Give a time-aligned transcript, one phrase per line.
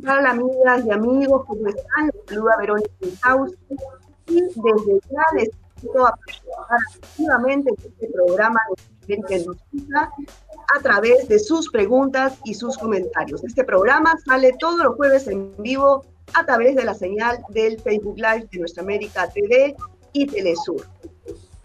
[0.00, 1.44] ¿qué tal amigas y amigos?
[1.46, 2.06] ¿Cómo están?
[2.06, 2.88] Les saluda Verónica
[4.28, 8.60] y desde ya les invito a participar activamente en este programa
[9.06, 10.10] de América
[10.74, 13.44] a través de sus preguntas y sus comentarios.
[13.44, 18.16] Este programa sale todos los jueves en vivo a través de la señal del Facebook
[18.16, 19.76] Live de Nuestra América TV
[20.12, 20.86] y Telesur.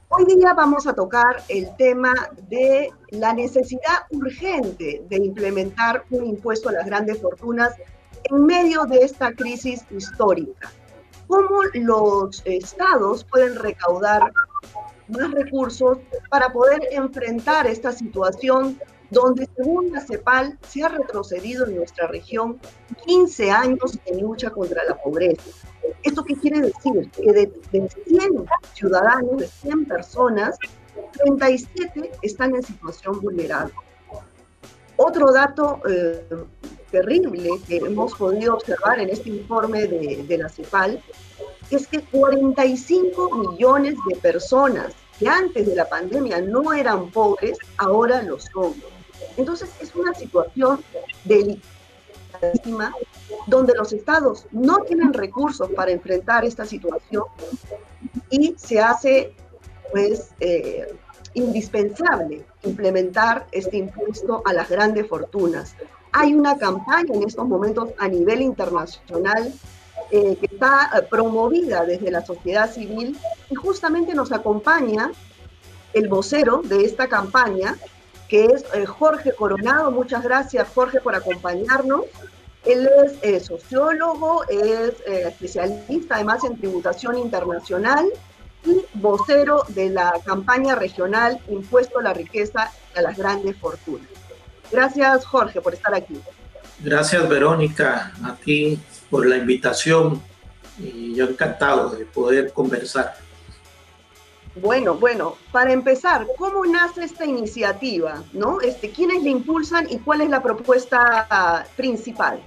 [0.10, 2.14] Hoy día vamos a tocar el tema
[2.50, 7.74] de la necesidad urgente de implementar un impuesto a las grandes fortunas
[8.30, 10.72] en medio de esta crisis histórica.
[11.28, 14.32] ¿Cómo los estados pueden recaudar
[15.08, 15.98] más recursos
[16.30, 18.80] para poder enfrentar esta situación
[19.12, 22.60] donde según la CEPAL se ha retrocedido en nuestra región
[23.06, 25.44] 15 años en lucha contra la pobreza.
[26.04, 27.10] ¿Esto qué quiere decir?
[27.12, 30.58] Que de, 100 ciudadanos, de 100 personas,
[31.24, 33.74] 37 están en situación vulnerable.
[34.98, 36.26] Otro dato eh,
[36.96, 41.04] terrible que hemos podido observar en este informe de, la CEPAL
[41.70, 48.22] es que 45 millones de personas que antes de la pandemia no eran pobres, ahora
[48.22, 48.74] lo son.
[49.36, 50.80] Entonces es una situación
[51.26, 52.94] delicadísima
[53.48, 57.24] donde los estados no tienen recursos para enfrentar esta situación
[58.30, 59.34] y se hace
[59.92, 60.96] pues eh,
[61.34, 65.76] indispensable implementar este impuesto a las grandes fortunas.
[66.18, 69.54] Hay una campaña en estos momentos a nivel internacional
[70.12, 73.18] eh, que está eh, promovida desde la sociedad civil
[73.50, 75.12] y justamente nos acompaña
[75.92, 77.76] el vocero de esta campaña,
[78.30, 79.92] que es eh, Jorge Coronado.
[79.92, 82.06] Muchas gracias, Jorge, por acompañarnos.
[82.64, 82.90] Él
[83.22, 88.06] es sociólogo, es especialista además en tributación internacional
[88.66, 94.25] y vocero de la campaña regional Impuesto a la Riqueza a las Grandes Fortunas.
[94.72, 96.20] Gracias, Jorge, por estar aquí.
[96.80, 100.22] Gracias, Verónica, a ti por la invitación
[100.78, 103.16] y yo encantado de poder conversar.
[104.62, 108.24] Bueno, bueno, para empezar, ¿cómo nace esta iniciativa?
[108.32, 108.62] ¿no?
[108.62, 112.42] Este, ¿Quiénes la impulsan y cuál es la propuesta principal?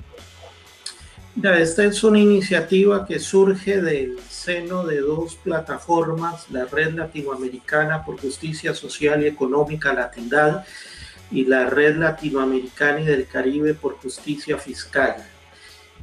[1.42, 8.20] Esta es una iniciativa que surge del seno de dos plataformas, la Red Latinoamericana por
[8.20, 10.64] Justicia Social y Económica Latindad
[11.30, 15.16] y la Red Latinoamericana y del Caribe por Justicia Fiscal.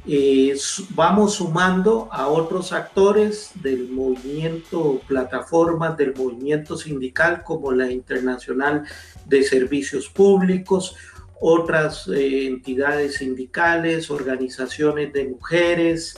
[0.08, 0.56] Eh,
[0.90, 8.84] vamos sumando a otros actores del movimiento, plataformas del movimiento sindical como la Internacional
[9.24, 10.94] de Servicios Públicos,
[11.40, 16.16] otras eh, entidades sindicales, organizaciones de mujeres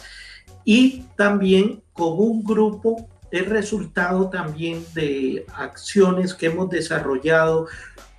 [0.64, 7.68] y también como un grupo es resultado también de acciones que hemos desarrollado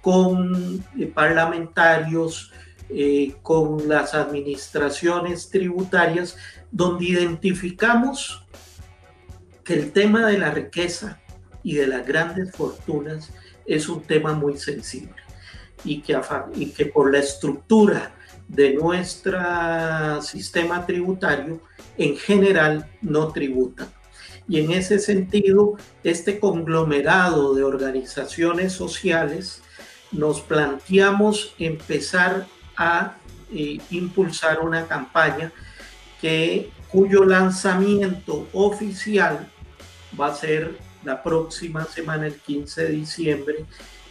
[0.01, 2.51] con eh, parlamentarios,
[2.89, 6.37] eh, con las administraciones tributarias,
[6.71, 8.45] donde identificamos
[9.63, 11.19] que el tema de la riqueza
[11.63, 13.31] y de las grandes fortunas
[13.65, 15.15] es un tema muy sensible
[15.83, 16.19] y que,
[16.55, 18.15] y que por la estructura
[18.47, 21.61] de nuestro sistema tributario
[21.97, 23.87] en general no tributa.
[24.47, 29.61] Y en ese sentido, este conglomerado de organizaciones sociales
[30.11, 33.17] nos planteamos empezar a
[33.53, 35.51] eh, impulsar una campaña
[36.21, 39.47] que, cuyo lanzamiento oficial
[40.19, 43.65] va a ser la próxima semana, el 15 de diciembre,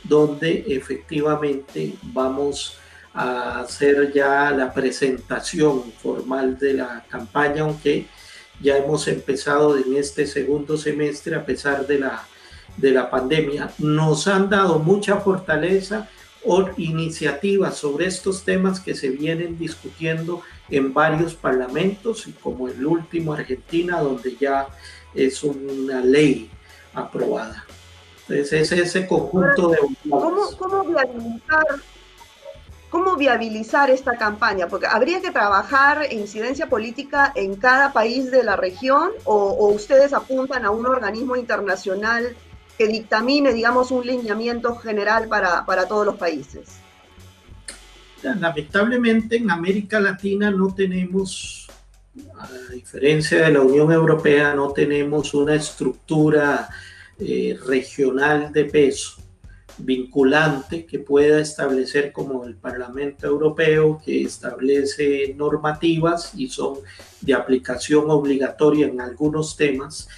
[0.05, 2.79] donde efectivamente vamos
[3.13, 8.07] a hacer ya la presentación formal de la campaña, aunque
[8.61, 12.27] ya hemos empezado en este segundo semestre a pesar de la,
[12.79, 13.71] de la pandemia.
[13.79, 16.09] Nos han dado mucha fortaleza
[16.45, 22.85] o iniciativas sobre estos temas que se vienen discutiendo en varios parlamentos, y como el
[22.87, 24.69] último Argentina, donde ya
[25.15, 26.51] es una ley
[26.95, 27.65] aprobada.
[28.29, 29.79] Entonces es ese conjunto de...
[30.09, 31.67] ¿Cómo, cómo viabilizar,
[32.91, 34.69] ¿Cómo viabilizar esta campaña?
[34.69, 40.65] Porque habría que trabajar incidencia política en cada país de la región o ustedes apuntan
[40.65, 42.37] a un organismo internacional
[42.79, 46.69] que dictamine, digamos, un lineamiento general para, para todos los países?
[48.23, 51.69] Lamentablemente en América Latina no tenemos,
[52.39, 56.69] a diferencia de la Unión Europea, no tenemos una estructura
[57.19, 59.23] eh, regional de peso
[59.79, 66.79] vinculante que pueda establecer como el Parlamento Europeo, que establece normativas y son
[67.21, 70.09] de aplicación obligatoria en algunos temas,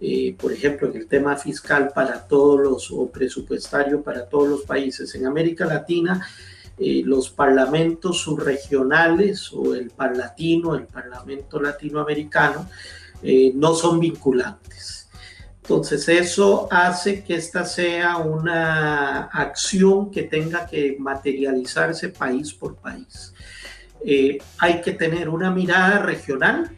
[0.00, 4.62] eh, por ejemplo, en el tema fiscal para todos los, o presupuestario para todos los
[4.62, 5.14] países.
[5.14, 6.26] En América Latina
[6.80, 12.68] eh, los parlamentos subregionales o el parlatino, el parlamento latinoamericano,
[13.20, 15.08] eh, no son vinculantes.
[15.62, 23.34] Entonces eso hace que esta sea una acción que tenga que materializarse país por país.
[24.04, 26.77] Eh, hay que tener una mirada regional,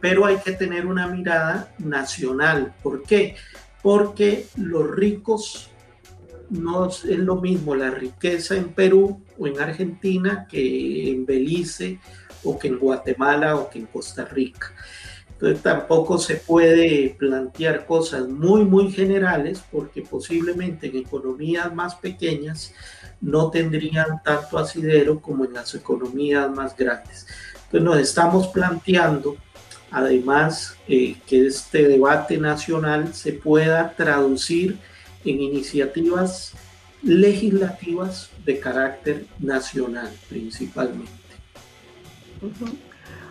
[0.00, 2.74] pero hay que tener una mirada nacional.
[2.82, 3.36] ¿Por qué?
[3.82, 5.70] Porque los ricos
[6.50, 11.98] no es lo mismo la riqueza en Perú o en Argentina que en Belice
[12.44, 14.72] o que en Guatemala o que en Costa Rica.
[15.32, 22.74] Entonces tampoco se puede plantear cosas muy, muy generales porque posiblemente en economías más pequeñas
[23.20, 27.26] no tendrían tanto asidero como en las economías más grandes.
[27.66, 29.36] Entonces nos estamos planteando
[29.90, 34.78] además eh, que este debate nacional se pueda traducir
[35.24, 36.52] en iniciativas
[37.02, 41.12] legislativas de carácter nacional principalmente.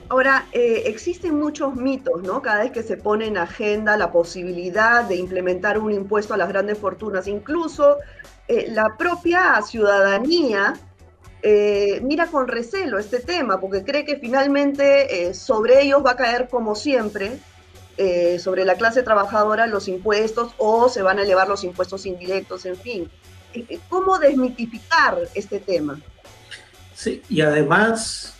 [0.09, 2.41] Ahora, eh, existen muchos mitos, ¿no?
[2.41, 6.47] Cada vez que se pone en agenda la posibilidad de implementar un impuesto a las
[6.47, 7.97] grandes fortunas, incluso
[8.47, 10.75] eh, la propia ciudadanía
[11.41, 16.47] eh, mira con recelo este tema, porque cree que finalmente sobre ellos va a caer
[16.49, 17.39] como siempre
[17.99, 22.67] eh, sobre la clase trabajadora los impuestos o se van a elevar los impuestos indirectos,
[22.67, 23.09] en fin.
[23.55, 25.99] Eh, eh, ¿Cómo desmitificar este tema?
[26.93, 28.35] Sí, y además,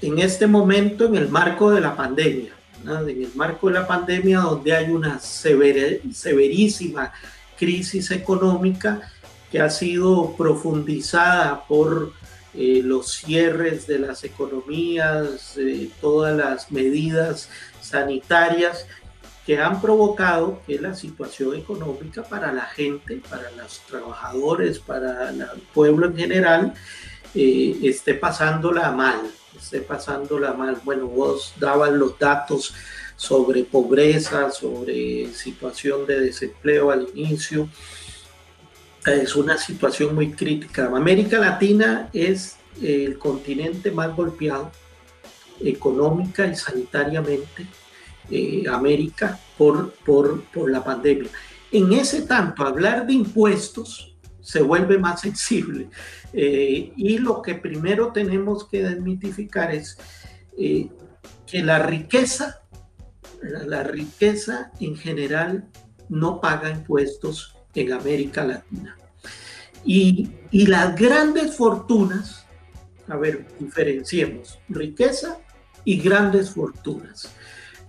[0.00, 2.54] en este momento, en el marco de la pandemia,
[2.86, 7.12] en el marco de la pandemia donde hay una severísima
[7.58, 9.12] crisis económica
[9.52, 12.14] que ha sido profundizada por
[12.56, 15.58] los cierres de las economías,
[16.00, 17.48] todas las medidas
[17.80, 18.86] sanitarias
[19.46, 25.62] que han provocado que la situación económica para la gente, para los trabajadores, para el
[25.72, 26.74] pueblo en general,
[27.32, 29.20] eh, esté pasándola mal,
[29.56, 30.80] esté pasándola mal.
[30.82, 32.74] Bueno, vos dabas los datos
[33.14, 37.68] sobre pobreza, sobre situación de desempleo al inicio.
[39.06, 40.86] Es una situación muy crítica.
[40.86, 44.72] América Latina es el continente más golpeado
[45.60, 47.66] económica y sanitariamente
[48.30, 51.30] eh, América por, por, por la pandemia.
[51.70, 55.88] En ese tanto, hablar de impuestos se vuelve más sensible.
[56.32, 59.98] Eh, y lo que primero tenemos que desmitificar es
[60.58, 60.88] eh,
[61.46, 62.62] que la riqueza,
[63.42, 65.68] la riqueza en general
[66.08, 68.96] no paga impuestos en América Latina.
[69.84, 72.46] Y, las grandes fortunas,
[73.08, 75.38] a ver, diferenciemos, riqueza
[75.84, 77.30] y grandes fortunas.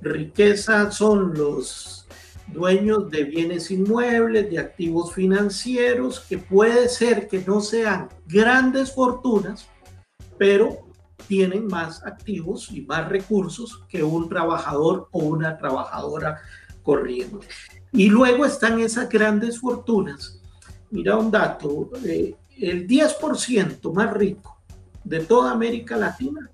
[0.02, 2.08] Riqueza son los
[2.48, 9.68] dueños de bienes inmuebles, de activos financieros, que puede ser que no sean grandes fortunas,
[10.38, 10.88] pero
[11.28, 16.42] tienen más activos y más recursos que un trabajador o una trabajadora
[16.84, 17.48] corriente.
[17.92, 20.40] Y luego están esas grandes fortunas.
[20.92, 24.60] Mira un dato, eh, el 10% más rico
[25.04, 26.52] de toda América Latina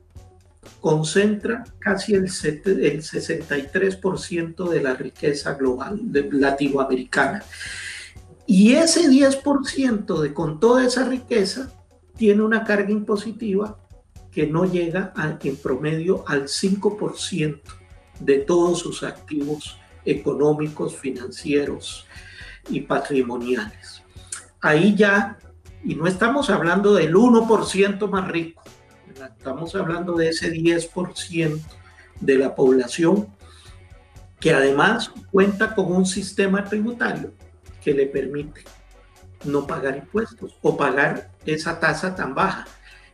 [0.80, 6.00] concentra casi el, 63% de la riqueza global
[6.32, 7.44] latinoamericana.
[8.46, 11.72] Y ese 10% de con toda esa riqueza
[12.18, 13.80] tiene una carga impositiva
[14.32, 17.62] que no llega en promedio al 5%
[18.20, 22.06] de todos sus activos económicos, financieros
[22.70, 24.04] y patrimoniales.
[24.62, 25.38] Ahí ya,
[25.84, 28.64] y no estamos hablando del 1% más rico,
[29.22, 31.60] Estamos hablando de ese 10%
[32.20, 33.28] de la población
[34.40, 37.32] que además cuenta con un sistema tributario
[37.82, 38.64] que le permite
[39.46, 42.66] no pagar impuestos o pagar esa tasa tan baja.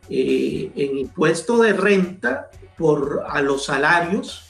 [0.08, 4.48] Eh, en impuesto de renta por a los salarios,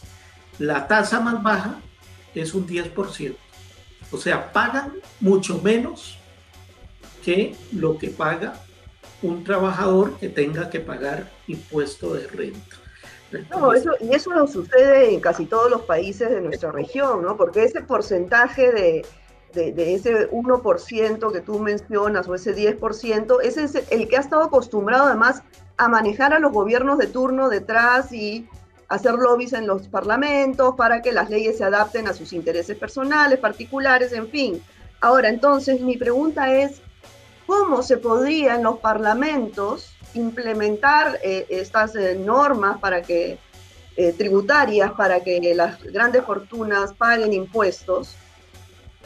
[0.59, 1.81] la tasa más baja
[2.35, 3.37] es un 10%.
[4.13, 6.19] O sea, pagan mucho menos
[7.25, 8.55] que lo que paga
[9.23, 12.77] un trabajador que tenga que pagar impuesto de renta.
[13.51, 17.37] no, eso, y eso no sucede en casi todos los países de nuestra región, ¿no?
[17.37, 19.07] Porque ese porcentaje de,
[19.53, 24.43] de, ese 1% que tú mencionas o ese 10%, ese es el que ha estado
[24.43, 25.43] acostumbrado además
[25.77, 28.49] a manejar a los gobiernos de turno detrás y
[28.91, 33.39] hacer lobbies en los parlamentos para que las leyes se adapten a sus intereses personales,
[33.39, 34.63] particulares, en fin.
[35.01, 36.83] Ahora, entonces, mi pregunta es,
[37.47, 43.39] cómo se podría en los parlamentos implementar eh, estas eh, normas para que
[43.97, 48.15] eh, tributarias para que las grandes fortunas paguen impuestos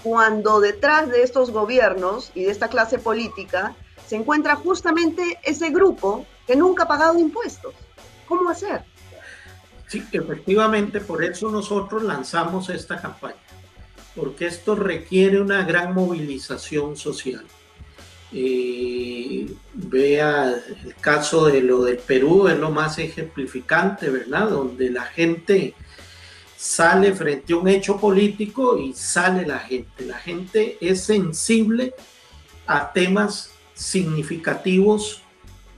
[0.03, 3.75] cuando detrás de estos gobiernos y de esta clase política
[4.07, 7.75] se encuentra justamente ese grupo que nunca ha pagado impuestos.
[8.29, 8.85] ¿Cómo hacer?
[9.95, 13.37] Sí, efectivamente, por eso nosotros lanzamos esta campaña,
[14.17, 17.45] porque esto requiere una gran movilización social.
[18.33, 20.53] Eh, vea
[20.85, 24.51] el caso de lo del Perú, es lo más ejemplificante, ¿verdad?
[24.51, 25.77] Donde la gente
[26.57, 30.07] sale frente a un hecho político y sale la gente.
[30.07, 31.95] La gente es sensible
[32.67, 35.24] a temas significativos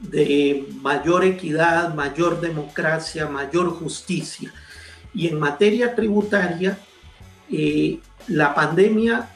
[0.00, 4.52] de mayor equidad, mayor democracia, mayor justicia.
[5.14, 6.78] Y en materia tributaria,
[7.50, 9.30] eh, la pandemia,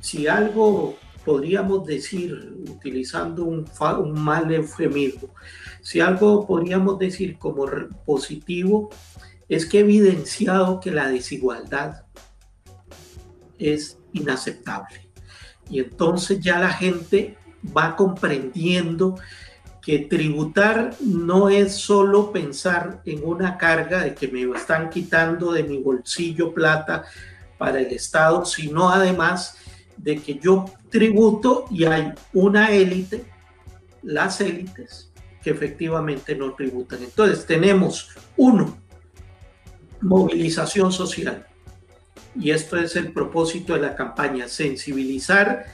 [0.00, 3.66] si algo podríamos decir, utilizando un,
[4.14, 5.28] mal eufemismo,
[5.80, 7.66] si algo podríamos decir como
[8.04, 8.90] positivo,
[9.48, 12.04] es que ha evidenciado que la desigualdad
[13.58, 15.08] es inaceptable.
[15.68, 17.36] Y entonces ya la gente
[17.76, 19.16] va comprendiendo
[19.82, 25.64] que tributar no es solo pensar en una carga de que me están quitando de
[25.64, 27.04] mi bolsillo plata
[27.58, 29.56] para el Estado, sino además
[29.96, 33.24] de que yo tributo y hay una élite,
[34.02, 35.10] las élites,
[35.42, 37.02] que efectivamente no tributan.
[37.02, 38.78] Entonces tenemos, uno,
[40.00, 41.46] movilización social.
[42.38, 45.66] Y esto es el propósito de la campaña, sensibilizar,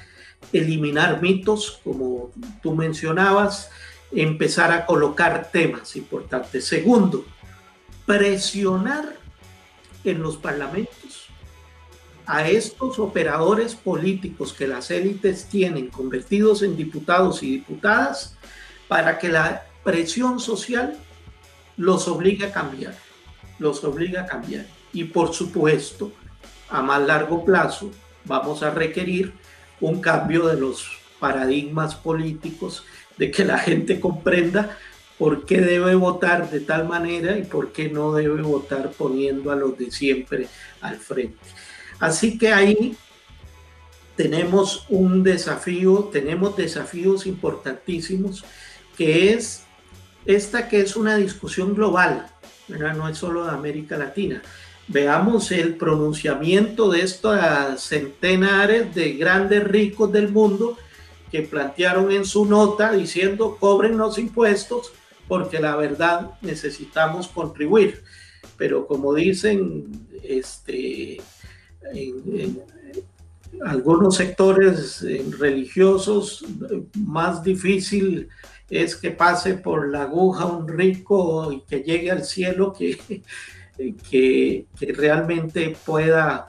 [0.53, 2.31] eliminar mitos, como
[2.63, 3.71] tú mencionabas,
[4.13, 6.67] empezar a colocar temas importantes.
[6.67, 7.25] Segundo,
[8.07, 9.17] presionar
[10.05, 11.27] en los parlamentos
[12.27, 18.37] a estos operadores políticos que las élites tienen convertidos en diputados y diputadas
[18.87, 20.97] para que la presión social
[21.77, 22.95] los obligue a cambiar,
[23.59, 24.67] los obliga a cambiar.
[24.93, 26.13] Y por supuesto,
[26.69, 27.91] a más largo plazo,
[28.25, 29.33] vamos a requerir
[29.81, 30.87] un cambio de los
[31.19, 32.85] paradigmas políticos
[33.19, 34.79] de que la gente comprenda
[35.19, 39.57] por qué debe votar de tal manera y por qué no debe votar poniendo a
[39.57, 40.47] los de siempre
[40.81, 41.39] al frente.
[41.99, 42.97] Así que ahí
[44.15, 48.45] tenemos un desafío, tenemos desafíos importantísimos,
[48.97, 49.65] que es
[50.25, 52.27] esta que es una discusión global,
[52.69, 54.43] no es solo de América Latina.
[54.87, 60.77] Veamos el pronunciamiento de estas centenares de grandes ricos del mundo
[61.31, 64.93] que plantearon en su nota diciendo cobren los impuestos
[65.27, 68.03] porque la verdad necesitamos contribuir.
[68.57, 71.21] Pero como dicen este,
[71.93, 72.63] en,
[73.65, 75.05] algunos sectores
[75.39, 76.45] religiosos,
[76.95, 78.29] más difícil
[78.71, 82.99] es que pase por la aguja un rico y que llegue al cielo que,
[84.11, 86.49] que, que realmente pueda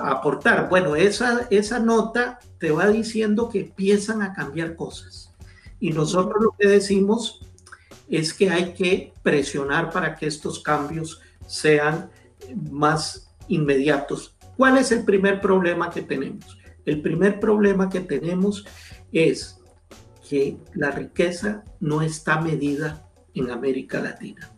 [0.00, 0.68] aportar.
[0.68, 5.32] Bueno, esa, esa nota te va diciendo que empiezan a cambiar cosas.
[5.80, 7.40] Y nosotros lo que decimos
[8.08, 12.10] es que hay que presionar para que estos cambios sean
[12.70, 14.36] más inmediatos.
[14.56, 16.58] ¿Cuál es el primer problema que tenemos?
[16.84, 18.66] El primer problema que tenemos
[19.10, 19.58] es
[20.28, 24.52] que la riqueza no está medida en América Latina.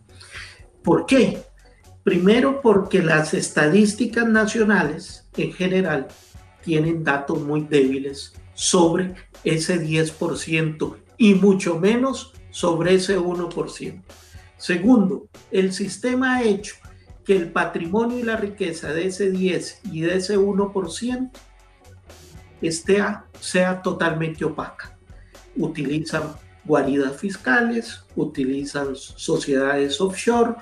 [0.83, 1.41] ¿Por qué?
[2.03, 6.09] Primero porque las estadísticas nacionales en general
[6.63, 14.01] tienen datos muy débiles sobre ese 10% y mucho menos sobre ese 1%.
[14.57, 16.75] Segundo, el sistema ha hecho
[17.25, 21.31] que el patrimonio y la riqueza de ese 10 y de ese 1%
[22.61, 23.03] esté,
[23.39, 24.97] sea totalmente opaca.
[25.55, 30.55] Utilizan guaridas fiscales, utilizan sociedades offshore,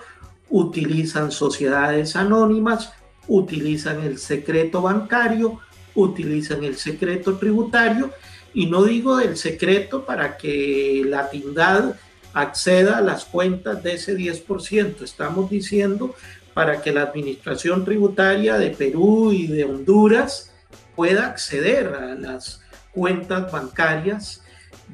[0.49, 2.93] utilizan sociedades anónimas,
[3.27, 5.59] utilizan el secreto bancario,
[5.95, 8.11] utilizan el secreto tributario
[8.53, 11.95] y no digo del secreto para que la tindad
[12.33, 16.15] acceda a las cuentas de ese 10%, estamos diciendo
[16.53, 20.51] para que la administración tributaria de Perú y de Honduras
[20.95, 22.61] pueda acceder a las
[22.93, 24.43] cuentas bancarias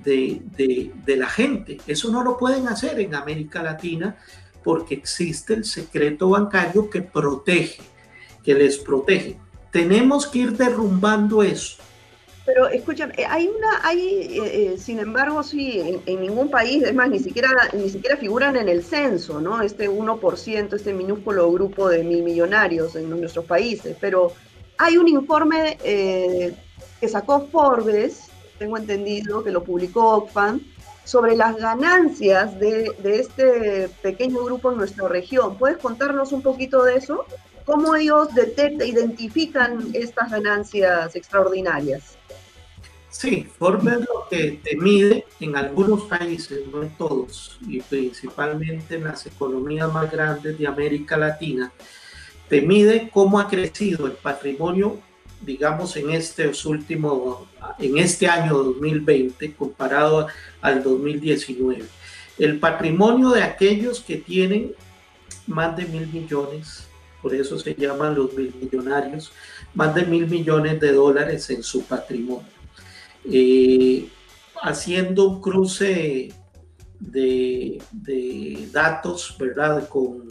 [0.04, 1.80] de, de la gente.
[1.88, 4.18] Eso no lo pueden hacer en América Latina
[4.64, 7.82] porque existe el secreto bancario que protege,
[8.44, 9.40] que les protege.
[9.78, 11.78] Tenemos que ir derrumbando eso.
[12.48, 16.96] Pero escúchame, eh, hay una, hay, eh, eh, sin embargo, sí, en, ningún país, es
[16.96, 19.62] más, ni siquiera, ni siquiera figuran en el censo, ¿no?
[19.62, 23.96] Este 1%, este minúsculo grupo de mil millonarios en nuestros países.
[24.02, 24.32] Pero
[24.80, 30.60] hay un informe que sacó Forbes, tengo entendido, que lo publicó Oxfam,
[31.04, 35.56] sobre las ganancias de, este pequeño grupo en nuestra región.
[35.56, 37.26] ¿Puedes contarnos un poquito de eso?
[37.68, 42.18] ¿Cómo ellos detectan, identifican estas ganancias extraordinarias?
[43.10, 49.04] Sí, Forbes lo que te mide en algunos países, no en todos, y principalmente en
[49.04, 51.74] las economías más grandes de América Latina,
[52.48, 55.00] te mide cómo ha crecido el patrimonio,
[55.42, 60.28] digamos, en este último, en este año 2020 comparado
[60.62, 61.84] al 2019.
[62.38, 64.72] El patrimonio de aquellos que tienen
[65.48, 66.87] más de mil millones,
[67.22, 69.32] por eso se llaman los mil millonarios,
[69.74, 72.48] más de mil millones de dólares en su patrimonio.
[73.26, 74.08] Eh,
[74.62, 76.34] haciendo un cruce
[77.00, 77.82] de,
[78.72, 79.88] datos, ¿verdad?
[79.88, 80.28] Con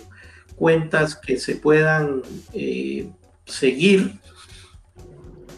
[0.56, 3.10] cuentas que se puedan eh,
[3.44, 4.18] seguir,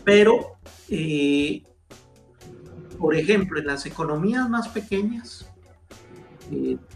[0.04, 0.58] pero,
[0.88, 1.62] eh,
[2.98, 5.48] por ejemplo, en las economías más pequeñas,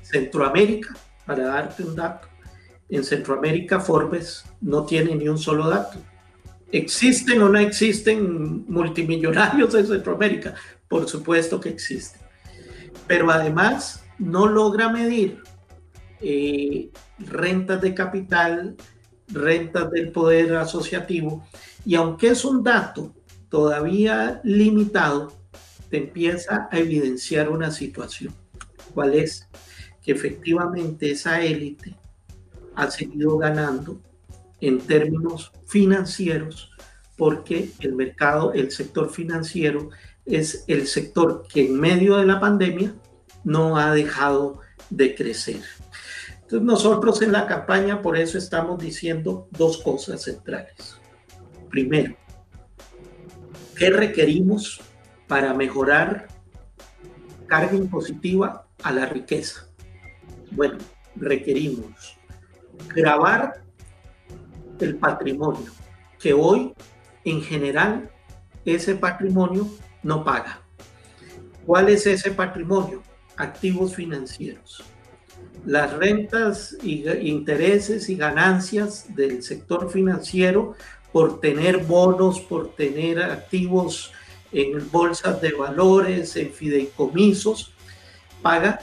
[0.02, 0.96] Centroamérica,
[1.26, 2.31] para darte un dato,
[2.96, 5.98] en Centroamérica Forbes no tiene ni un solo dato.
[6.70, 10.54] ¿Existen o no existen multimillonarios en Centroamérica?
[10.88, 12.20] Por supuesto que existen.
[13.06, 15.42] Pero además no logra medir
[16.20, 18.76] eh, rentas de capital,
[19.28, 21.46] rentas del poder asociativo,
[21.86, 23.14] y aunque es un dato
[23.48, 25.32] todavía limitado,
[25.88, 28.34] te empieza a evidenciar una situación.
[28.92, 29.48] ¿Cuál es?
[30.02, 32.01] Que efectivamente esa élite
[32.74, 34.00] ha seguido ganando
[34.60, 36.70] en términos financieros
[37.16, 39.90] porque el mercado, el sector financiero
[40.24, 42.94] es el sector que en medio de la pandemia
[43.44, 44.60] no ha dejado
[44.90, 45.60] de crecer.
[46.42, 50.96] Entonces nosotros en la campaña por eso estamos diciendo dos cosas centrales.
[51.70, 52.16] Primero,
[53.76, 54.80] ¿qué requerimos
[55.26, 56.28] para mejorar
[57.46, 59.66] carga impositiva a la riqueza?
[60.50, 60.78] Bueno,
[61.16, 62.18] requerimos
[62.94, 63.62] grabar
[64.80, 65.70] el patrimonio,
[66.18, 66.74] que hoy
[67.24, 68.10] en general
[68.64, 69.68] ese patrimonio
[70.02, 70.60] no paga.
[71.66, 73.02] ¿Cuál es ese patrimonio?
[73.36, 74.84] Activos financieros.
[75.64, 80.74] Las rentas, y intereses y ganancias del sector financiero
[81.12, 84.12] por tener bonos, por tener activos
[84.50, 87.72] en bolsas de valores, en fideicomisos,
[88.40, 88.80] paga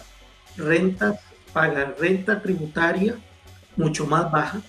[0.55, 1.19] rentas,
[1.53, 3.17] paga renta tributaria
[3.79, 4.61] mucho más baja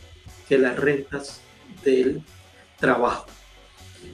[0.49, 1.41] que las rentas
[1.85, 2.23] del
[2.79, 3.27] trabajo.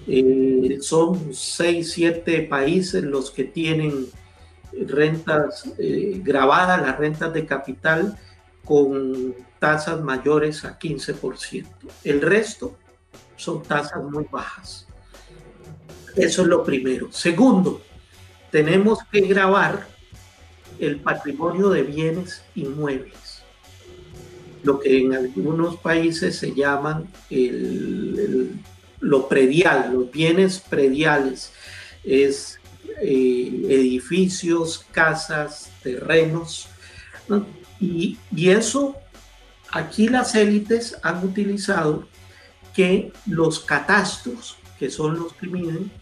[0.08, 4.06] Eh, son seis, siete países los que tienen
[4.72, 8.18] rentas eh, grabadas, las rentas de capital,
[8.64, 11.66] con tasas mayores a 15%.
[12.02, 12.76] El resto
[13.36, 14.88] son tasas muy bajas.
[16.16, 17.12] Eso es lo primero.
[17.12, 17.82] Segundo,
[18.50, 19.86] tenemos que grabar
[20.78, 23.35] el patrimonio de bienes inmuebles
[24.66, 27.06] lo que en algunos países se llaman
[28.98, 31.52] lo predial, los bienes prediales,
[32.02, 32.58] es
[33.00, 36.68] eh, edificios, casas, terrenos,
[37.78, 38.96] y, y eso
[39.70, 42.08] aquí las élites han utilizado
[42.74, 45.92] que los catastros, que son los que miden,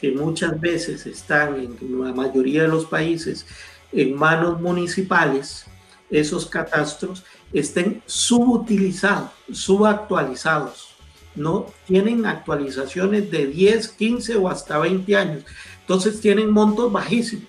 [0.00, 3.46] que muchas veces están en la mayoría de los países
[3.92, 5.66] en manos municipales,
[6.10, 10.94] esos catastros estén subutilizados, subactualizados.
[11.34, 15.44] No tienen actualizaciones de 10, 15 o hasta 20 años.
[15.80, 17.48] Entonces tienen montos bajísimos.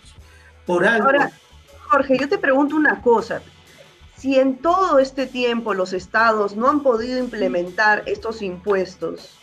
[0.65, 1.05] Por algo.
[1.05, 1.31] Ahora,
[1.89, 3.41] Jorge, yo te pregunto una cosa.
[4.15, 9.38] Si en todo este tiempo los estados no han podido implementar estos impuestos,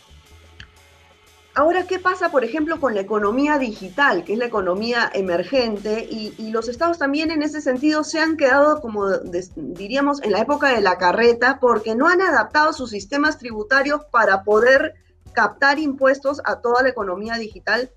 [1.57, 6.07] Ahora, ¿qué pasa, por ejemplo, con la economía digital, que es la economía emergente?
[6.07, 9.09] Y, los estados también en ese sentido se han quedado, como
[9.55, 14.43] diríamos, en la época de la carreta, porque no han adaptado sus sistemas tributarios para
[14.43, 14.93] poder
[15.33, 17.89] captar impuestos a toda la economía digital,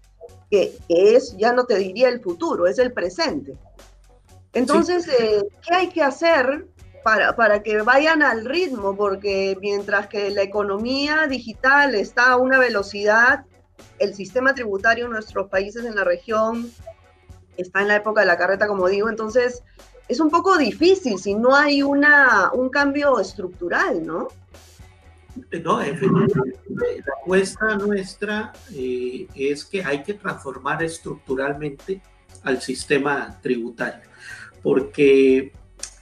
[0.50, 3.58] que, es, ya no te diría el futuro, es el presente.
[4.54, 6.66] Entonces, eh, ¿qué hay que hacer
[7.04, 12.58] para, para, que vayan al ritmo, porque mientras que la economía digital está a una
[12.58, 13.44] velocidad
[13.98, 16.70] el sistema tributario en nuestros países en la región
[17.56, 19.62] está en la época de la carreta, como digo, entonces
[20.08, 24.28] es un poco difícil si no hay una, un cambio estructural, ¿no?
[25.62, 32.02] No, la apuesta nuestra eh, es que hay que transformar estructuralmente
[32.42, 34.08] al sistema tributario,
[34.62, 35.52] porque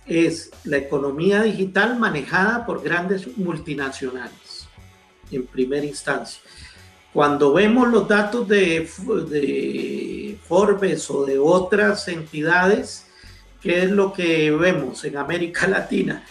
[0.06, 4.66] es la economía digital manejada por grandes multinacionales
[5.30, 6.40] en primera instancia
[7.18, 8.88] cuando vemos los datos de,
[10.46, 13.06] Forbes o de otras entidades,
[13.60, 16.24] ¿qué es lo que vemos en América Latina?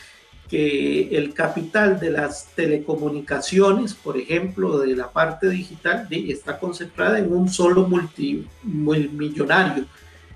[0.50, 7.34] que el capital de las telecomunicaciones, por ejemplo, de la parte digital, está concentrada en
[7.34, 9.88] un solo multimillonario,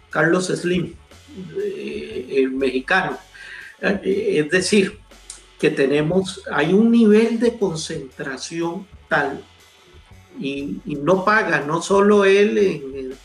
[0.10, 0.96] Carlos Slim,
[1.64, 3.18] eh, el mexicano.
[3.80, 5.00] Eh, es decir,
[5.58, 9.42] que tenemos, hay un nivel de concentración tal
[10.40, 12.58] y, no paga no solo él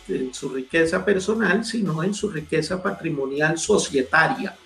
[0.09, 4.57] en, su riqueza personal, sino en su riqueza patrimonial societaria,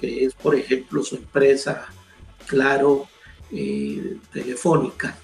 [0.00, 1.86] que es, por ejemplo, su empresa,
[2.46, 3.08] claro,
[3.52, 5.16] eh, telefónica.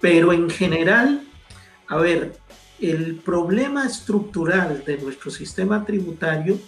[0.00, 1.26] Pero en general,
[1.88, 2.38] a ver,
[2.80, 6.58] el problema estructural de nuestro sistema tributario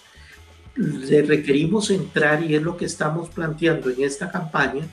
[0.74, 4.86] le requerimos entrar, y es lo que estamos planteando en esta campaña,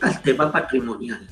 [0.00, 1.26] al tema patrimonial.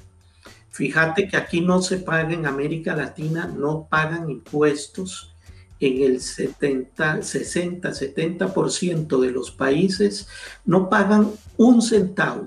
[0.77, 5.35] Fíjate que aquí no se paga en América Latina, no pagan impuestos
[5.81, 10.29] en el 70, 60, 70% de los países,
[10.67, 12.45] no pagan un centavo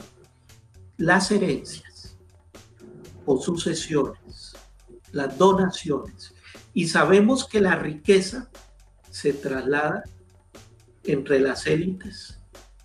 [0.98, 2.16] las herencias
[3.26, 4.56] o sucesiones,
[5.12, 6.36] las donaciones.
[6.76, 8.52] Y sabemos que la riqueza
[9.10, 10.04] se traslada
[11.04, 12.39] entre las élites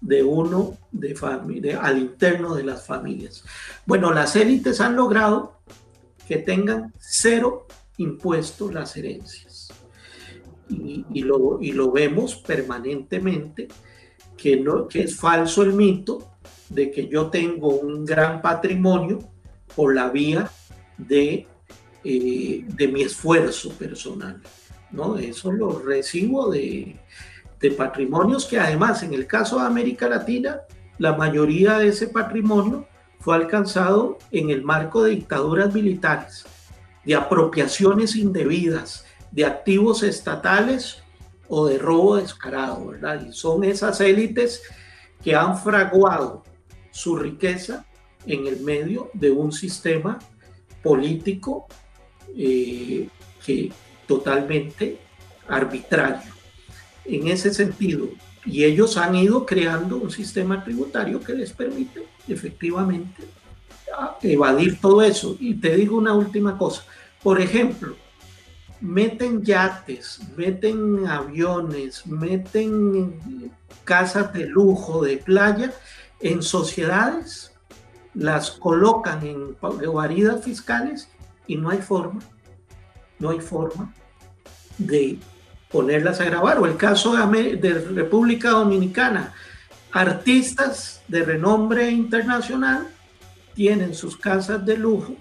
[0.05, 3.43] de uno de familia, al interno de las familias.
[3.87, 5.61] Bueno, las élites han logrado
[6.29, 9.73] que tengan cero impuestos las herencias.
[10.69, 13.69] Y, lo, y lo vemos permanentemente,
[14.37, 16.33] que, no, que es falso el mito
[16.69, 19.21] de que yo tengo un gran patrimonio
[19.75, 20.51] por la vía
[20.99, 21.47] de,
[22.03, 24.43] eh, de mi esfuerzo personal.
[24.91, 25.17] ¿no?
[25.17, 26.97] Eso lo recibo de,
[27.65, 30.61] de patrimonios que además en el caso de América Latina,
[30.99, 32.87] la mayoría de ese patrimonio
[33.21, 36.45] fue alcanzado en el marco de dictaduras militares,
[37.07, 41.03] de apropiaciones indebidas, de activos estatales
[41.49, 43.25] o de robo descarado, ¿verdad?
[43.27, 44.61] Y son esas élites
[45.23, 46.43] que han fraguado
[46.91, 47.87] su riqueza
[48.27, 50.19] en el medio de un sistema
[50.83, 51.67] político
[52.37, 53.09] eh,
[53.43, 53.73] que
[54.07, 54.99] totalmente
[55.49, 56.34] arbitrario
[57.05, 58.09] en ese sentido.
[58.45, 63.25] Y ellos han ido creando un sistema tributario que les permite efectivamente
[64.23, 65.37] evadir todo eso.
[65.41, 66.85] Y te digo una última cosa.
[67.23, 67.97] Por ejemplo,
[68.81, 73.51] meten yates, meten aviones, meten
[73.85, 75.73] casas de lujo, de playa,
[76.21, 77.53] en sociedades,
[78.15, 79.57] las colocan en
[79.91, 81.09] guaridas fiscales
[81.47, 82.21] y no hay forma,
[83.19, 83.93] no hay forma
[84.79, 85.19] de
[85.75, 86.61] ponerlas a grabar.
[86.61, 89.35] O el caso de, República Dominicana,
[89.91, 92.87] artistas de renombre internacional
[93.55, 95.17] tienen sus casas de lujo,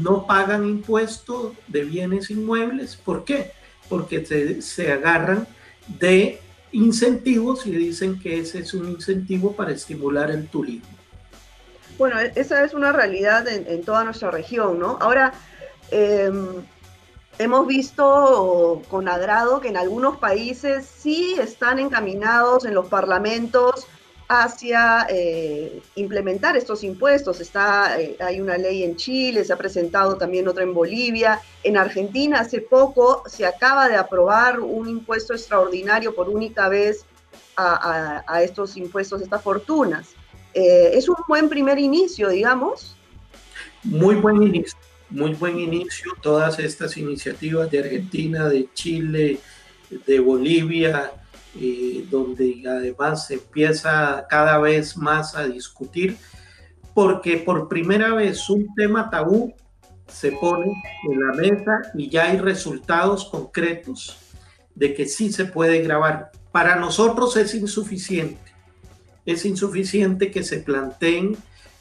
[0.00, 2.96] no pagan impuestos de bienes inmuebles.
[2.96, 3.52] ¿Por qué?
[3.90, 5.46] Porque se, se agarran
[5.86, 6.40] de
[6.72, 10.96] incentivos y dicen que ese es un incentivo para estimular el turismo.
[11.98, 14.96] Bueno, e-, esa es una realidad en, toda nuestra región, ¿no?
[14.98, 15.34] Ahora,
[15.90, 16.64] em,
[17.38, 23.86] hemos visto con agrado que en algunos países sí están encaminados en los parlamentos
[24.28, 27.40] hacia eh, implementar estos impuestos.
[27.40, 31.40] Está, eh, hay una ley en Chile, se ha presentado también otra en Bolivia.
[31.62, 37.04] En Argentina hace poco se acaba de aprobar un impuesto extraordinario por única vez
[37.58, 40.08] a, estos impuestos, estas fortunas.
[40.52, 42.96] Eh, es un buen primer inicio, digamos.
[43.84, 49.38] Muy buen inicio muy buen inicio todas estas iniciativas de Argentina, de Chile,
[50.06, 51.12] de Bolivia,
[51.58, 56.16] eh, donde además se empieza cada vez más a discutir,
[56.94, 59.54] porque por primera vez un tema tabú
[60.08, 60.72] se pone
[61.04, 64.18] en la mesa y ya hay resultados concretos
[64.74, 66.30] de que sí se puede grabar.
[66.52, 68.52] Para nosotros es insuficiente.
[69.24, 71.36] Es insuficiente que se planteen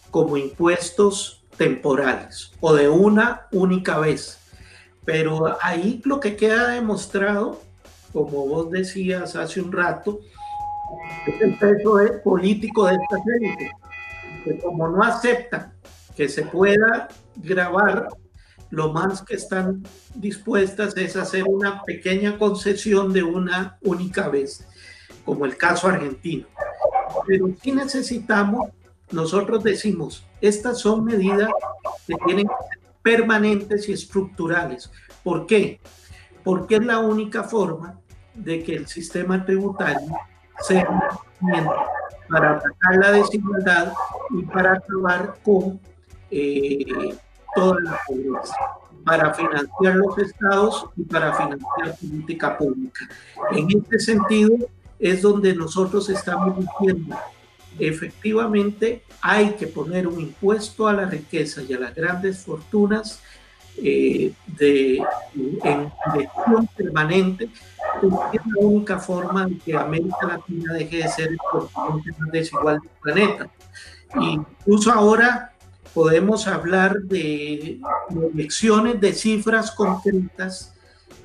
[0.09, 4.39] como impuestos temporales o de una única vez.
[5.05, 7.61] Pero ahí lo que queda demostrado,
[8.11, 10.19] como vos decías hace un rato,
[11.27, 13.71] es el peso político de esta élites,
[14.43, 15.73] que como no aceptan
[16.15, 18.07] que se pueda grabar,
[18.69, 19.83] lo más que están
[20.15, 24.67] dispuestas es hacer una pequeña concesión de una única vez,
[25.23, 26.47] como el caso argentino.
[27.27, 28.69] Pero sí necesitamos
[29.11, 31.49] nosotros decimos, estas son medidas
[32.07, 34.91] que tienen que ser permanentes y estructurales.
[35.23, 35.79] ¿Por qué?
[36.43, 37.99] Porque es la única forma
[38.33, 40.15] de que el sistema tributario
[40.61, 40.87] sea
[42.29, 43.93] para atacar la desigualdad
[44.31, 45.79] y para acabar con
[46.31, 47.15] eh,
[47.55, 48.55] toda la pobreza,
[49.05, 53.07] para financiar los estados y para financiar política pública.
[53.51, 54.55] En este sentido
[54.99, 57.15] es donde nosotros estamos diciendo
[57.79, 63.21] efectivamente hay que poner un impuesto a la riqueza y a las grandes fortunas
[63.77, 65.03] eh, de,
[65.35, 67.49] en dirección permanente,
[68.01, 72.31] porque es la única forma de que América Latina deje de ser el continente más
[72.31, 73.49] desigual del planeta.
[74.17, 75.51] Incluso ahora
[75.93, 80.73] podemos hablar de proyecciones de cifras concretas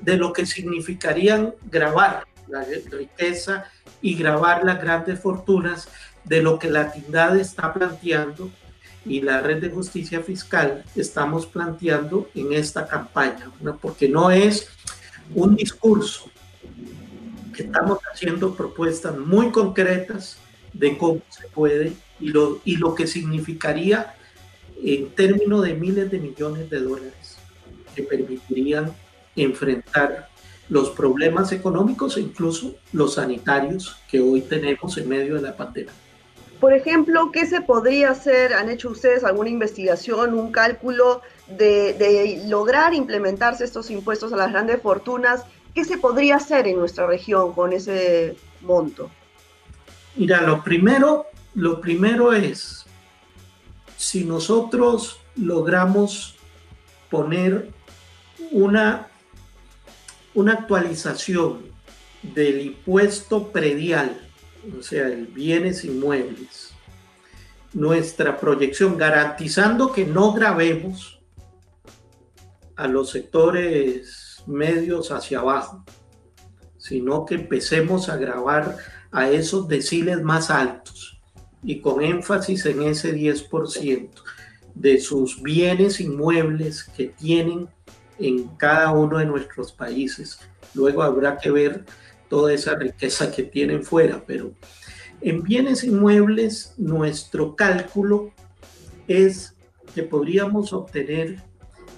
[0.01, 3.65] de lo que significarían grabar la riqueza
[4.01, 5.87] y grabar las grandes fortunas
[6.25, 8.49] de lo que la TINDAD está planteando
[9.05, 14.69] y la red de justicia fiscal estamos planteando en esta campaña, porque no es
[15.33, 16.29] un discurso,
[17.57, 20.37] estamos haciendo propuestas muy concretas
[20.73, 24.15] de cómo se puede y lo, y lo que significaría
[24.83, 27.37] en términos de miles de millones de dólares
[27.95, 28.91] que permitirían
[29.35, 30.29] enfrentar
[30.69, 35.91] los problemas económicos e incluso los sanitarios que hoy tenemos en medio de la pandemia.
[36.61, 38.53] Por ejemplo, ¿qué se podría hacer?
[38.53, 44.79] ¿Han hecho ustedes alguna investigación, un cálculo de, lograr implementarse estos impuestos a las grandes
[44.79, 45.43] fortunas?
[45.73, 49.09] ¿Qué se podría hacer en nuestra región con ese monto?
[50.15, 52.85] Mira, lo primero, lo primero es,
[53.97, 56.35] si nosotros logramos
[57.09, 57.71] poner
[58.51, 59.07] una,
[60.35, 61.63] una actualización
[62.21, 64.30] del impuesto predial
[64.77, 66.71] o sea, el bienes inmuebles,
[67.73, 71.19] nuestra proyección, garantizando que no grabemos
[72.75, 75.83] a los sectores medios hacia abajo,
[76.77, 78.77] sino que empecemos a grabar
[79.11, 81.21] a esos deciles más altos
[81.63, 84.09] y con énfasis en ese 10%
[84.73, 87.67] de sus bienes inmuebles que tienen
[88.19, 90.39] en cada uno de nuestros países.
[90.73, 91.85] Luego habrá que ver
[92.31, 94.53] toda esa riqueza que tienen fuera, pero
[95.19, 98.31] en bienes inmuebles nuestro cálculo
[99.05, 99.53] es
[99.93, 101.43] que podríamos obtener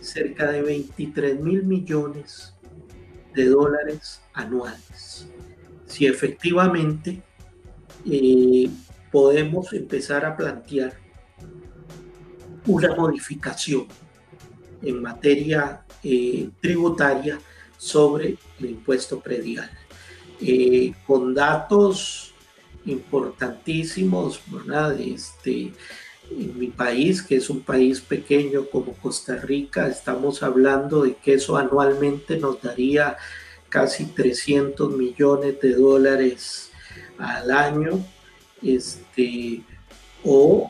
[0.01, 2.55] cerca de 23 mil millones
[3.35, 5.27] de dólares anuales.
[5.85, 7.21] Si efectivamente
[8.09, 8.71] eh,
[9.11, 10.93] podemos empezar a plantear
[12.65, 13.85] una modificación
[14.81, 17.39] en materia eh, tributaria
[17.77, 19.69] sobre el impuesto predial.
[20.45, 22.33] Eh, con datos
[22.85, 24.99] importantísimos, ¿verdad?
[24.99, 25.71] Este,
[26.29, 31.35] en mi país, que es un país pequeño como Costa Rica, estamos hablando de que
[31.35, 33.15] eso anualmente nos daría
[33.69, 36.71] casi 300 millones de dólares
[37.17, 38.05] al año,
[38.61, 39.61] este,
[40.25, 40.69] o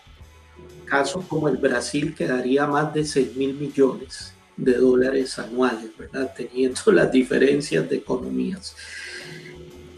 [0.86, 6.32] caso como el Brasil que daría más de 6 mil millones de dólares anuales, ¿verdad?
[6.36, 8.76] Teniendo las diferencias de economías.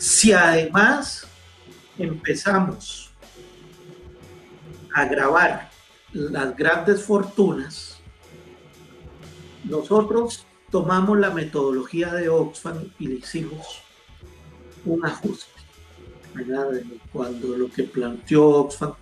[0.05, 1.25] Si además
[1.97, 3.09] empezamos
[4.93, 5.71] a grabar
[6.13, 7.97] las grandes fortunas,
[9.63, 13.81] nosotros tomamos la metodología de Oxfam y le hicimos
[14.85, 15.49] un ajuste.
[17.11, 18.93] Cuando lo que planteó Oxfam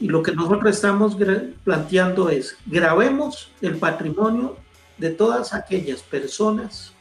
[0.00, 1.18] y lo que nosotros estamos
[1.64, 4.56] planteando es grabemos el patrimonio
[4.96, 6.94] de todas aquellas personas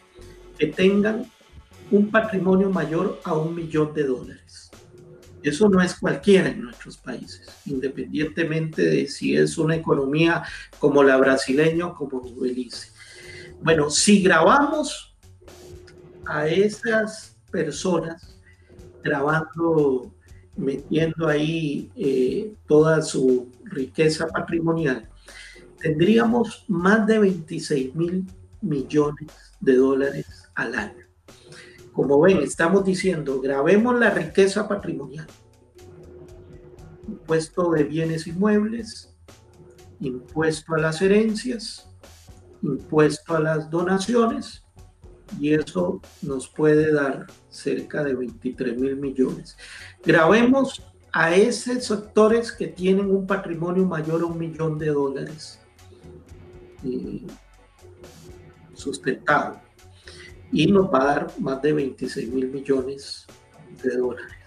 [0.60, 1.32] que tengan
[1.92, 4.72] un patrimonio mayor a un millón de dólares.
[5.44, 10.44] Eso no es cualquiera en nuestros países, independientemente de si es una economía
[10.80, 12.90] como la brasileña o como Belice.
[13.62, 15.16] Bueno, si grabamos
[16.26, 18.40] a esas personas,
[19.04, 20.12] grabando,
[20.58, 25.08] metiendo ahí eh, toda su riqueza patrimonial,
[25.80, 28.26] tendríamos más de 26 mil
[28.62, 31.06] millones de dólares al año.
[31.96, 35.28] Como ven, estamos diciendo, grabemos la riqueza patrimonial.
[37.08, 39.16] Impuesto de bienes inmuebles,
[40.02, 41.90] impuesto a las herencias,
[42.62, 44.66] impuesto a las donaciones,
[45.40, 49.58] y eso nos puede dar cerca de 23 mil millones.
[50.04, 55.62] Grabemos a esos sectores que tienen un patrimonio mayor a un millón de dólares
[56.84, 57.26] eh,
[58.74, 59.65] sustentado
[60.56, 63.26] y nos va a dar más de 26 mil millones
[63.84, 64.38] de dólares.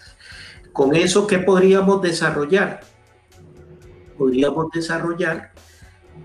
[0.73, 2.81] Con eso, ¿qué podríamos desarrollar?
[4.17, 5.53] Podríamos desarrollar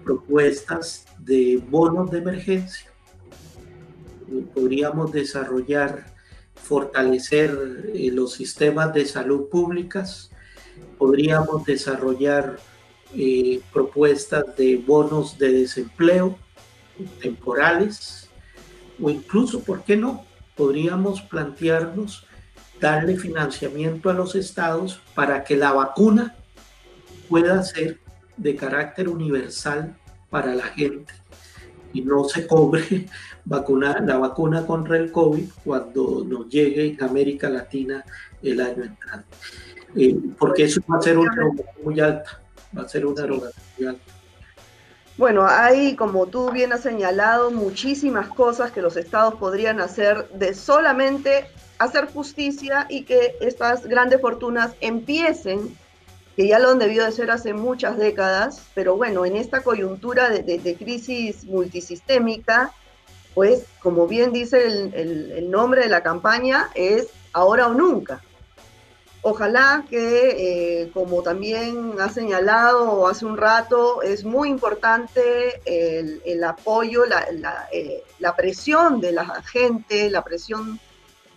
[0.05, 2.89] propuestas de bonos de emergencia.
[4.53, 6.05] Podríamos desarrollar,
[6.55, 10.31] fortalecer eh, los sistemas de salud públicas.
[10.97, 12.57] Podríamos desarrollar
[13.13, 16.37] eh, propuestas de bonos de desempleo
[17.21, 18.22] temporales
[19.01, 20.25] o incluso, ¿por qué no?
[20.55, 22.25] Podríamos plantearnos
[22.79, 26.35] darle financiamiento a los estados para que la vacuna
[27.29, 27.99] pueda ser
[28.37, 29.95] de carácter universal
[30.29, 31.13] para la gente
[31.93, 33.07] y no se cobre
[33.45, 38.03] vacunar la vacuna contra el COVID cuando nos llegue en América Latina
[38.41, 39.37] el año entrante.
[39.95, 41.31] Eh, porque eso va a ser una
[41.83, 42.41] muy alta,
[42.75, 44.22] va a ser una erogación muy alta.
[45.17, 50.55] Bueno, hay, como tú bien has señalado, muchísimas cosas que los estados podrían hacer de
[50.55, 51.45] solamente
[51.77, 55.77] hacer justicia y que estas grandes fortunas empiecen,
[56.35, 60.29] que ya lo han debido de ser hace muchas décadas, pero bueno, en esta coyuntura
[60.29, 62.71] de, crisis multisistémica,
[63.35, 68.19] pues como bien dice el nombre de la campaña, es ahora o nunca.
[69.25, 77.05] Ojalá que, eh, como también ha señalado hace un rato, es muy importante el, apoyo,
[77.05, 80.77] eh, la, presión de la gente, la presión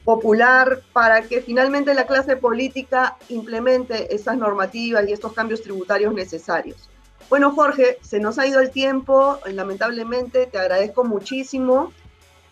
[0.05, 6.91] popular para que finalmente la clase política implemente esas normativas y estos cambios tributarios necesarios.
[7.31, 11.93] Bueno, Jorge, se nos ha ido el tiempo, lamentablemente, te agradezco muchísimo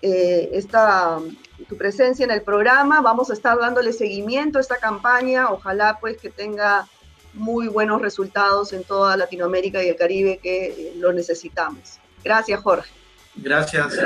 [0.06, 1.18] eh, esta
[1.66, 3.00] tu presencia en el programa.
[3.00, 5.50] Vamos a estar dándole seguimiento a esta campaña.
[5.50, 6.86] Ojalá pues que tenga
[7.32, 11.98] muy buenos resultados en toda Latinoamérica y el Caribe que eh, lo necesitamos.
[12.22, 12.92] Gracias, Jorge.
[13.36, 13.98] Gracias.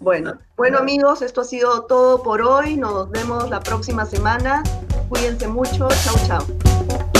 [0.00, 2.76] Bueno, bueno amigos, esto ha sido todo por hoy.
[2.76, 4.64] Nos vemos la próxima semana.
[5.08, 5.88] Cuídense mucho.
[5.88, 7.19] Chau, chau.